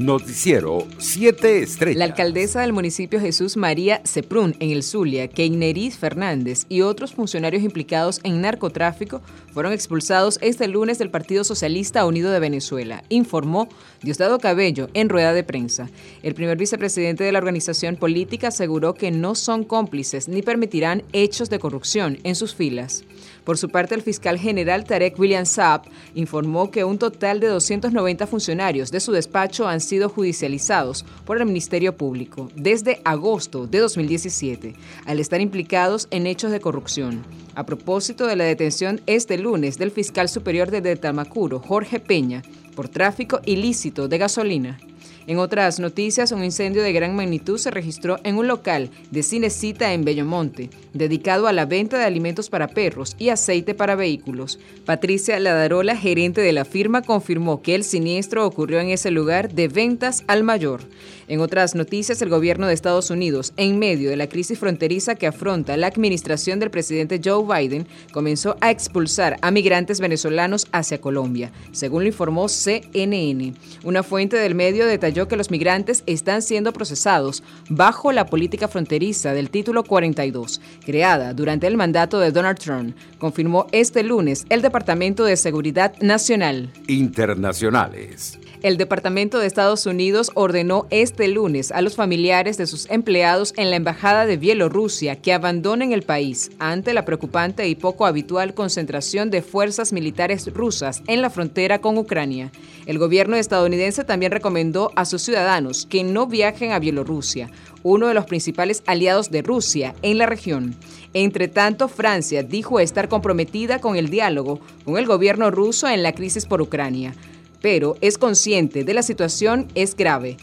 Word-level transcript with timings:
Noticiero 0.00 0.86
7 0.96 1.58
Estrellas. 1.58 1.98
La 1.98 2.06
alcaldesa 2.06 2.62
del 2.62 2.72
municipio 2.72 3.20
Jesús 3.20 3.58
María 3.58 4.00
Ceprún 4.06 4.56
en 4.58 4.70
el 4.70 4.82
Zulia, 4.82 5.28
Keineris 5.28 5.98
Fernández 5.98 6.64
y 6.70 6.80
otros 6.80 7.12
funcionarios 7.12 7.62
implicados 7.62 8.18
en 8.24 8.40
narcotráfico 8.40 9.20
fueron 9.52 9.74
expulsados 9.74 10.38
este 10.40 10.68
lunes 10.68 10.98
del 10.98 11.10
Partido 11.10 11.44
Socialista 11.44 12.06
Unido 12.06 12.30
de 12.30 12.40
Venezuela, 12.40 13.04
informó 13.10 13.68
Diosdado 14.00 14.38
Cabello 14.38 14.88
en 14.94 15.10
rueda 15.10 15.34
de 15.34 15.44
prensa. 15.44 15.90
El 16.22 16.32
primer 16.32 16.56
vicepresidente 16.56 17.22
de 17.22 17.32
la 17.32 17.38
organización 17.38 17.96
política 17.96 18.48
aseguró 18.48 18.94
que 18.94 19.10
no 19.10 19.34
son 19.34 19.64
cómplices 19.64 20.28
ni 20.28 20.40
permitirán 20.40 21.02
hechos 21.12 21.50
de 21.50 21.58
corrupción 21.58 22.16
en 22.24 22.36
sus 22.36 22.54
filas. 22.54 23.04
Por 23.50 23.58
su 23.58 23.68
parte, 23.68 23.96
el 23.96 24.02
fiscal 24.02 24.38
general 24.38 24.84
Tarek 24.84 25.18
William 25.18 25.44
Saab 25.44 25.82
informó 26.14 26.70
que 26.70 26.84
un 26.84 26.98
total 26.98 27.40
de 27.40 27.48
290 27.48 28.28
funcionarios 28.28 28.92
de 28.92 29.00
su 29.00 29.10
despacho 29.10 29.66
han 29.66 29.80
sido 29.80 30.08
judicializados 30.08 31.04
por 31.24 31.36
el 31.36 31.46
Ministerio 31.46 31.96
Público 31.96 32.48
desde 32.54 33.00
agosto 33.04 33.66
de 33.66 33.80
2017, 33.80 34.74
al 35.04 35.18
estar 35.18 35.40
implicados 35.40 36.06
en 36.12 36.28
hechos 36.28 36.52
de 36.52 36.60
corrupción. 36.60 37.24
A 37.56 37.66
propósito 37.66 38.28
de 38.28 38.36
la 38.36 38.44
detención 38.44 39.00
este 39.06 39.36
lunes 39.36 39.78
del 39.78 39.90
fiscal 39.90 40.28
superior 40.28 40.70
de 40.70 40.94
Tamacuro, 40.94 41.58
Jorge 41.58 41.98
Peña, 41.98 42.42
por 42.76 42.88
tráfico 42.88 43.40
ilícito 43.46 44.06
de 44.06 44.18
gasolina. 44.18 44.78
En 45.26 45.38
otras 45.38 45.78
noticias, 45.78 46.32
un 46.32 46.42
incendio 46.42 46.82
de 46.82 46.92
gran 46.92 47.14
magnitud 47.14 47.58
se 47.58 47.70
registró 47.70 48.18
en 48.24 48.36
un 48.36 48.48
local 48.48 48.90
de 49.10 49.22
Cinecita 49.22 49.92
en 49.92 50.04
Bellomonte, 50.04 50.70
dedicado 50.94 51.46
a 51.46 51.52
la 51.52 51.66
venta 51.66 51.98
de 51.98 52.04
alimentos 52.04 52.48
para 52.48 52.68
perros 52.68 53.14
y 53.18 53.28
aceite 53.28 53.74
para 53.74 53.96
vehículos. 53.96 54.58
Patricia 54.86 55.38
Ladarola, 55.38 55.94
gerente 55.94 56.40
de 56.40 56.52
la 56.52 56.64
firma, 56.64 57.02
confirmó 57.02 57.60
que 57.60 57.74
el 57.74 57.84
siniestro 57.84 58.46
ocurrió 58.46 58.80
en 58.80 58.88
ese 58.88 59.10
lugar 59.10 59.52
de 59.52 59.68
ventas 59.68 60.24
al 60.26 60.42
mayor. 60.42 60.80
En 61.28 61.40
otras 61.40 61.76
noticias, 61.76 62.20
el 62.22 62.28
gobierno 62.28 62.66
de 62.66 62.74
Estados 62.74 63.10
Unidos, 63.10 63.52
en 63.56 63.78
medio 63.78 64.10
de 64.10 64.16
la 64.16 64.28
crisis 64.28 64.58
fronteriza 64.58 65.14
que 65.14 65.28
afronta 65.28 65.76
la 65.76 65.86
administración 65.86 66.58
del 66.58 66.72
presidente 66.72 67.20
Joe 67.22 67.44
Biden, 67.44 67.86
comenzó 68.12 68.56
a 68.60 68.70
expulsar 68.72 69.36
a 69.42 69.52
migrantes 69.52 70.00
venezolanos 70.00 70.66
hacia 70.72 71.00
Colombia, 71.00 71.52
según 71.70 72.02
lo 72.02 72.08
informó 72.08 72.48
CNN. 72.48 73.54
Una 73.84 74.02
fuente 74.02 74.36
del 74.36 74.56
medio 74.56 74.86
detalló 74.86 75.09
que 75.10 75.36
los 75.36 75.50
migrantes 75.50 76.02
están 76.06 76.42
siendo 76.42 76.72
procesados 76.72 77.42
bajo 77.68 78.12
la 78.12 78.26
política 78.26 78.68
fronteriza 78.68 79.32
del 79.32 79.50
título 79.50 79.84
42, 79.84 80.60
creada 80.84 81.34
durante 81.34 81.66
el 81.66 81.76
mandato 81.76 82.18
de 82.20 82.32
Donald 82.32 82.58
Trump, 82.58 82.96
confirmó 83.18 83.66
este 83.72 84.02
lunes 84.02 84.46
el 84.48 84.62
Departamento 84.62 85.24
de 85.24 85.36
Seguridad 85.36 85.94
Nacional. 86.00 86.72
Internacionales. 86.86 88.39
El 88.62 88.76
Departamento 88.76 89.38
de 89.38 89.46
Estados 89.46 89.86
Unidos 89.86 90.30
ordenó 90.34 90.86
este 90.90 91.28
lunes 91.28 91.72
a 91.72 91.80
los 91.80 91.96
familiares 91.96 92.58
de 92.58 92.66
sus 92.66 92.90
empleados 92.90 93.54
en 93.56 93.70
la 93.70 93.76
Embajada 93.76 94.26
de 94.26 94.36
Bielorrusia 94.36 95.16
que 95.16 95.32
abandonen 95.32 95.92
el 95.92 96.02
país 96.02 96.50
ante 96.58 96.92
la 96.92 97.06
preocupante 97.06 97.66
y 97.68 97.74
poco 97.74 98.04
habitual 98.04 98.52
concentración 98.52 99.30
de 99.30 99.40
fuerzas 99.40 99.94
militares 99.94 100.52
rusas 100.52 101.02
en 101.06 101.22
la 101.22 101.30
frontera 101.30 101.80
con 101.80 101.96
Ucrania. 101.96 102.52
El 102.84 102.98
gobierno 102.98 103.36
estadounidense 103.36 104.04
también 104.04 104.30
recomendó 104.30 104.92
a 104.94 105.06
sus 105.06 105.22
ciudadanos 105.22 105.86
que 105.86 106.04
no 106.04 106.26
viajen 106.26 106.72
a 106.72 106.80
Bielorrusia, 106.80 107.50
uno 107.82 108.08
de 108.08 108.14
los 108.14 108.26
principales 108.26 108.82
aliados 108.84 109.30
de 109.30 109.40
Rusia 109.40 109.94
en 110.02 110.18
la 110.18 110.26
región. 110.26 110.76
Entre 111.14 111.48
tanto, 111.48 111.88
Francia 111.88 112.42
dijo 112.42 112.78
estar 112.78 113.08
comprometida 113.08 113.78
con 113.78 113.96
el 113.96 114.10
diálogo 114.10 114.60
con 114.84 114.98
el 114.98 115.06
gobierno 115.06 115.50
ruso 115.50 115.88
en 115.88 116.02
la 116.02 116.12
crisis 116.12 116.44
por 116.44 116.60
Ucrania 116.60 117.14
pero 117.60 117.96
es 118.00 118.18
consciente 118.18 118.84
de 118.84 118.94
la 118.94 119.02
situación 119.02 119.68
es 119.74 119.96
grave 119.96 120.36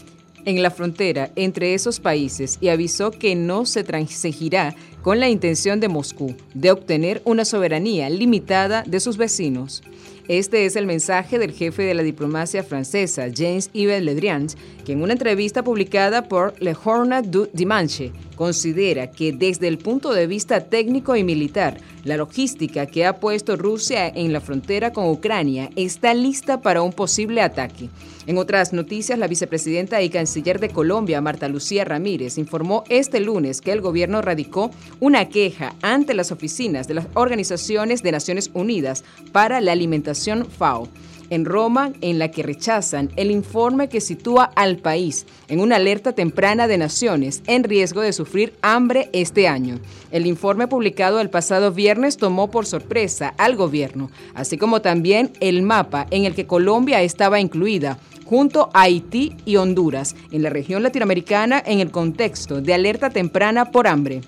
en 0.44 0.62
la 0.62 0.70
frontera 0.70 1.30
entre 1.36 1.74
esos 1.74 2.00
países 2.00 2.58
y 2.60 2.68
avisó 2.68 3.10
que 3.10 3.34
no 3.34 3.66
se 3.66 3.84
transigirá 3.84 4.74
con 5.02 5.20
la 5.20 5.28
intención 5.28 5.80
de 5.80 5.88
Moscú 5.88 6.34
de 6.54 6.70
obtener 6.70 7.20
una 7.24 7.44
soberanía 7.44 8.08
limitada 8.08 8.82
de 8.86 9.00
sus 9.00 9.16
vecinos. 9.16 9.82
Este 10.26 10.66
es 10.66 10.76
el 10.76 10.86
mensaje 10.86 11.38
del 11.38 11.52
jefe 11.52 11.82
de 11.82 11.94
la 11.94 12.02
diplomacia 12.02 12.62
francesa, 12.62 13.28
James-Yves 13.34 14.02
Le 14.02 14.14
Drian, 14.14 14.46
que 14.84 14.92
en 14.92 15.02
una 15.02 15.14
entrevista 15.14 15.62
publicada 15.64 16.28
por 16.28 16.54
Le 16.60 16.74
Journal 16.74 17.30
du 17.30 17.48
Dimanche 17.52 18.12
considera 18.38 19.10
que 19.10 19.32
desde 19.32 19.66
el 19.66 19.78
punto 19.78 20.12
de 20.12 20.28
vista 20.28 20.60
técnico 20.60 21.16
y 21.16 21.24
militar, 21.24 21.80
la 22.04 22.16
logística 22.16 22.86
que 22.86 23.04
ha 23.04 23.18
puesto 23.18 23.56
Rusia 23.56 24.06
en 24.06 24.32
la 24.32 24.40
frontera 24.40 24.92
con 24.92 25.10
Ucrania 25.10 25.70
está 25.74 26.14
lista 26.14 26.60
para 26.62 26.82
un 26.82 26.92
posible 26.92 27.42
ataque. 27.42 27.90
En 28.28 28.38
otras 28.38 28.72
noticias, 28.72 29.18
la 29.18 29.26
vicepresidenta 29.26 30.00
y 30.02 30.08
canciller 30.08 30.60
de 30.60 30.68
Colombia, 30.68 31.20
Marta 31.20 31.48
Lucía 31.48 31.84
Ramírez, 31.84 32.38
informó 32.38 32.84
este 32.88 33.18
lunes 33.18 33.60
que 33.60 33.72
el 33.72 33.80
gobierno 33.80 34.22
radicó 34.22 34.70
una 35.00 35.28
queja 35.28 35.74
ante 35.82 36.14
las 36.14 36.30
oficinas 36.30 36.86
de 36.86 36.94
las 36.94 37.08
organizaciones 37.14 38.04
de 38.04 38.12
Naciones 38.12 38.52
Unidas 38.54 39.02
para 39.32 39.60
la 39.60 39.72
Alimentación 39.72 40.46
FAO 40.46 40.88
en 41.30 41.44
Roma 41.44 41.92
en 42.00 42.18
la 42.18 42.30
que 42.30 42.42
rechazan 42.42 43.10
el 43.16 43.30
informe 43.30 43.88
que 43.88 44.00
sitúa 44.00 44.44
al 44.54 44.78
país 44.78 45.26
en 45.48 45.60
una 45.60 45.76
alerta 45.76 46.12
temprana 46.12 46.68
de 46.68 46.78
naciones 46.78 47.42
en 47.46 47.64
riesgo 47.64 48.00
de 48.00 48.12
sufrir 48.12 48.54
hambre 48.62 49.10
este 49.12 49.48
año. 49.48 49.78
El 50.10 50.26
informe 50.26 50.68
publicado 50.68 51.20
el 51.20 51.30
pasado 51.30 51.72
viernes 51.72 52.16
tomó 52.16 52.50
por 52.50 52.66
sorpresa 52.66 53.34
al 53.38 53.56
gobierno, 53.56 54.10
así 54.34 54.58
como 54.58 54.80
también 54.80 55.32
el 55.40 55.62
mapa 55.62 56.06
en 56.10 56.24
el 56.24 56.34
que 56.34 56.46
Colombia 56.46 57.02
estaba 57.02 57.40
incluida 57.40 57.98
junto 58.24 58.70
a 58.74 58.82
Haití 58.82 59.34
y 59.46 59.56
Honduras 59.56 60.14
en 60.32 60.42
la 60.42 60.50
región 60.50 60.82
latinoamericana 60.82 61.62
en 61.64 61.80
el 61.80 61.90
contexto 61.90 62.60
de 62.60 62.74
alerta 62.74 63.10
temprana 63.10 63.70
por 63.70 63.86
hambre. 63.86 64.20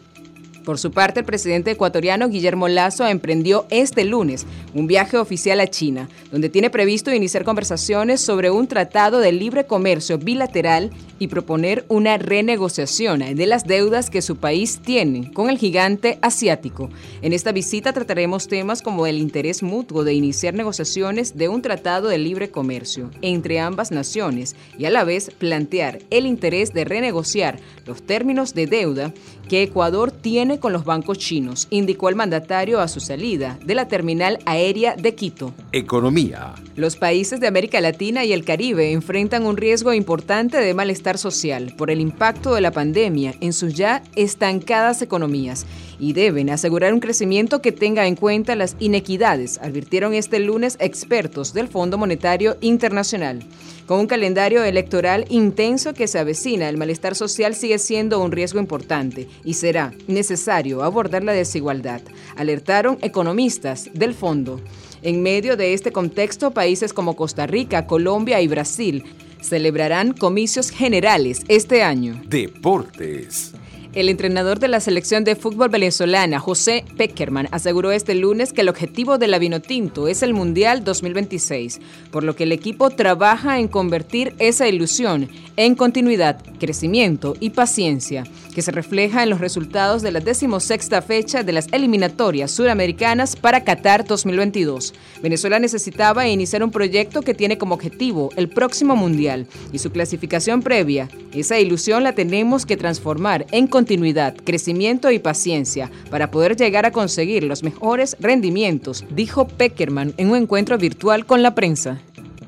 Por 0.65 0.78
su 0.78 0.91
parte, 0.91 1.21
el 1.21 1.26
presidente 1.26 1.71
ecuatoriano 1.71 2.28
Guillermo 2.28 2.69
Lazo 2.69 3.06
emprendió 3.06 3.66
este 3.71 4.04
lunes 4.04 4.47
un 4.75 4.87
viaje 4.87 5.16
oficial 5.16 5.60
a 5.60 5.66
China, 5.66 6.09
donde 6.31 6.48
tiene 6.48 6.71
previsto 6.71 7.12
iniciar 7.12 7.44
conversaciones 7.44 8.21
sobre 8.21 8.50
un 8.50 8.66
tratado 8.66 9.21
de 9.21 9.32
libre 9.32 9.65
comercio 9.65 10.19
bilateral 10.19 10.91
y 11.19 11.28
proponer 11.28 11.84
una 11.88 12.19
renegociación 12.19 13.21
de 13.34 13.47
las 13.47 13.65
deudas 13.65 14.10
que 14.10 14.22
su 14.22 14.37
país 14.37 14.81
tiene 14.84 15.32
con 15.32 15.50
el 15.50 15.59
gigante 15.59 16.19
asiático. 16.22 16.91
En 17.22 17.32
esta 17.32 17.53
visita 17.53 17.92
trataremos 17.92 18.48
temas 18.48 18.82
como 18.82 19.06
el 19.06 19.19
interés 19.19 19.62
mutuo 19.62 20.04
de 20.04 20.15
iniciar 20.15 20.54
negociaciones 20.54 21.37
de 21.37 21.48
un 21.48 21.62
tratado 21.62 22.09
de 22.09 22.19
libre 22.19 22.50
comercio 22.50 23.10
entre 23.22 23.60
ambas 23.60 23.91
naciones 23.91 24.56
y 24.78 24.84
a 24.84 24.91
la 24.91 25.04
vez 25.04 25.31
plantear 25.31 26.00
el 26.10 26.27
interés 26.27 26.72
de 26.72 26.84
renegociar 26.84 27.59
los 27.87 28.03
términos 28.03 28.54
de 28.54 28.66
deuda 28.66 29.12
que 29.48 29.62
Ecuador 29.62 30.12
tiene 30.12 30.50
con 30.59 30.72
los 30.72 30.84
bancos 30.84 31.19
chinos, 31.19 31.69
indicó 31.71 32.09
el 32.09 32.16
mandatario 32.16 32.81
a 32.81 32.88
su 32.88 33.00
salida 33.00 33.59
de 33.65 33.75
la 33.75 33.88
terminal 33.88 34.38
aérea 34.47 34.97
de 34.97 35.15
Quito. 35.15 35.55
Economía. 35.72 36.55
Los 36.77 36.97
países 36.97 37.41
de 37.41 37.47
América 37.47 37.81
Latina 37.81 38.25
y 38.25 38.33
el 38.33 38.44
Caribe 38.44 38.93
enfrentan 38.93 39.44
un 39.44 39.56
riesgo 39.56 39.93
importante 39.93 40.56
de 40.59 40.75
malestar 40.75 41.19
social 41.19 41.75
por 41.77 41.91
el 41.91 42.00
impacto 42.00 42.55
de 42.55 42.60
la 42.60 42.72
pandemia 42.72 43.34
en 43.41 43.53
sus 43.53 43.75
ya 43.75 44.03
estancadas 44.16 45.03
economías 45.03 45.66
y 46.00 46.15
deben 46.15 46.50
asegurar 46.50 46.94
un 46.94 47.00
crecimiento 47.00 47.60
que 47.60 47.72
tenga 47.72 48.06
en 48.06 48.16
cuenta 48.16 48.56
las 48.56 48.77
inequidades, 48.81 49.59
advirtieron 49.59 50.15
este 50.15 50.41
lunes 50.41 50.77
expertos 50.81 51.53
del 51.53 51.69
Fondo 51.69 51.99
Monetario 51.99 52.56
Internacional. 52.60 53.41
Con 53.87 53.99
un 53.99 54.06
calendario 54.06 54.62
electoral 54.62 55.27
intenso 55.31 55.94
que 55.94 56.06
se 56.06 56.19
avecina, 56.19 56.69
el 56.69 56.77
malestar 56.77 57.16
social 57.16 57.55
sigue 57.55 57.78
siendo 57.78 58.22
un 58.22 58.31
riesgo 58.31 58.60
importante 58.60 59.28
y 59.44 59.55
será 59.55 59.93
necesario 60.06 60.40
abordar 60.83 61.25
la 61.25 61.33
desigualdad, 61.33 62.01
alertaron 62.37 62.99
economistas 63.03 63.91
del 63.93 64.15
fondo. 64.15 64.61
En 65.03 65.23
medio 65.23 65.56
de 65.56 65.75
este 65.75 65.93
contexto, 65.93 66.51
países 66.51 66.93
como 66.93 67.17
Costa 67.17 67.47
Rica, 67.47 67.87
Colombia 67.87 68.41
y 68.41 68.49
Brasil 68.49 69.05
celebrarán 69.43 70.12
comicios 70.12 70.71
generales 70.71 71.42
este 71.48 71.83
año. 71.83 72.21
Deportes. 72.27 73.54
El 73.92 74.09
entrenador 74.09 74.60
de 74.60 74.69
la 74.69 74.78
selección 74.78 75.25
de 75.25 75.34
fútbol 75.34 75.69
venezolana, 75.69 76.39
José 76.39 76.84
Peckerman, 76.97 77.48
aseguró 77.51 77.91
este 77.91 78.15
lunes 78.15 78.53
que 78.53 78.60
el 78.60 78.69
objetivo 78.69 79.19
de 79.19 79.27
la 79.27 79.41
Vinotinto 79.41 80.07
es 80.07 80.22
el 80.22 80.33
Mundial 80.33 80.84
2026, 80.84 81.81
por 82.13 82.22
lo 82.22 82.37
que 82.37 82.45
el 82.45 82.53
equipo 82.53 82.91
trabaja 82.91 83.59
en 83.59 83.66
convertir 83.66 84.33
esa 84.39 84.69
ilusión 84.69 85.28
en 85.57 85.75
continuidad, 85.75 86.41
crecimiento 86.60 87.34
y 87.41 87.51
paciencia, 87.51 88.22
que 88.54 88.63
se 88.63 88.71
refleja 88.71 89.25
en 89.25 89.31
los 89.31 89.41
resultados 89.41 90.03
de 90.03 90.13
la 90.13 90.21
decimosexta 90.21 91.03
fecha 91.03 91.42
de 91.42 91.53
las 91.53 91.66
eliminatorias 91.72 92.53
suramericanas 92.53 93.34
para 93.34 93.65
Qatar 93.65 94.04
2022. 94.04 94.95
Venezuela 95.21 95.59
necesitaba 95.59 96.28
iniciar 96.28 96.63
un 96.63 96.71
proyecto 96.71 97.22
que 97.22 97.34
tiene 97.34 97.59
como 97.59 97.75
objetivo 97.75 98.31
el 98.37 98.48
próximo 98.48 98.95
Mundial 98.95 99.48
y 99.72 99.78
su 99.81 99.91
clasificación 99.91 100.63
previa. 100.63 101.09
Esa 101.34 101.59
ilusión 101.59 102.04
la 102.04 102.15
tenemos 102.15 102.66
que 102.66 102.77
transformar 102.77 103.47
en 103.51 103.66
continuidad, 103.80 104.36
crecimiento 104.44 105.10
y 105.10 105.18
paciencia 105.18 105.91
para 106.10 106.30
poder 106.30 106.54
llegar 106.54 106.84
a 106.84 106.91
conseguir 106.92 107.44
los 107.44 107.62
mejores 107.62 108.15
rendimientos, 108.21 109.06
dijo 109.09 109.48
Peckerman 109.48 110.12
en 110.18 110.28
un 110.28 110.36
encuentro 110.36 110.77
virtual 110.77 111.24
con 111.24 111.42
la 111.42 111.54
prensa. 111.54 111.98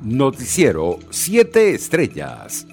Noticiero 0.03 0.99
7 1.09 1.71
Estrellas. 1.71 2.67